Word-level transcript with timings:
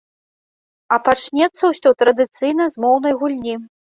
А 0.95 0.97
пачнецца 1.09 1.63
ўсе 1.73 1.93
традыцыйна 2.01 2.63
з 2.75 2.87
моўнай 2.87 3.13
гульні. 3.23 3.55